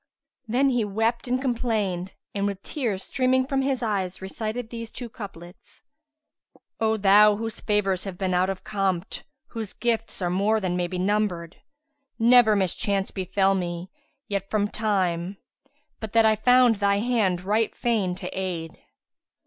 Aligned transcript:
Then 0.47 0.69
he 0.69 0.83
wept 0.83 1.27
and 1.27 1.39
complained 1.39 2.15
and, 2.33 2.47
with 2.47 2.63
tears 2.63 3.03
streaming 3.03 3.45
from 3.45 3.61
his 3.61 3.83
eyes, 3.83 4.19
recited 4.19 4.71
these 4.71 4.89
two 4.91 5.09
couplets, 5.09 5.83
"O 6.79 6.97
thou 6.97 7.35
whose 7.35 7.59
favours 7.59 8.05
have 8.05 8.17
been 8.17 8.33
out 8.33 8.49
of 8.49 8.63
compt, 8.63 9.23
* 9.37 9.47
Whose 9.49 9.73
gifts 9.73 10.19
are 10.19 10.31
more 10.31 10.59
than 10.59 10.75
may 10.75 10.87
be 10.87 10.97
numbered! 10.97 11.57
Never 12.17 12.55
mischance 12.55 13.11
befel 13.11 13.53
me 13.53 13.91
yet 14.27 14.49
from 14.49 14.69
time 14.69 15.37
* 15.67 15.99
But 15.99 16.13
that 16.13 16.25
I 16.25 16.35
found 16.35 16.77
thy 16.77 16.95
hand 16.97 17.43
right 17.43 17.75
fain 17.75 18.15
to 18.15 18.27
aid." 18.35 18.79